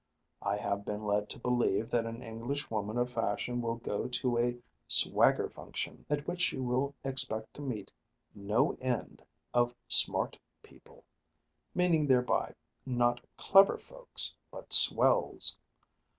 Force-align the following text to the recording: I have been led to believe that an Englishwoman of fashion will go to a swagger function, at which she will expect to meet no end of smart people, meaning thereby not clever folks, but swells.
I 0.41 0.57
have 0.57 0.83
been 0.83 1.05
led 1.05 1.29
to 1.29 1.37
believe 1.37 1.91
that 1.91 2.07
an 2.07 2.23
Englishwoman 2.23 2.97
of 2.97 3.13
fashion 3.13 3.61
will 3.61 3.75
go 3.75 4.07
to 4.07 4.39
a 4.39 4.57
swagger 4.87 5.47
function, 5.47 6.07
at 6.09 6.27
which 6.27 6.41
she 6.41 6.57
will 6.57 6.95
expect 7.03 7.53
to 7.53 7.61
meet 7.61 7.91
no 8.33 8.75
end 8.81 9.21
of 9.53 9.75
smart 9.87 10.39
people, 10.63 11.03
meaning 11.75 12.07
thereby 12.07 12.55
not 12.83 13.21
clever 13.37 13.77
folks, 13.77 14.35
but 14.49 14.73
swells. 14.73 15.59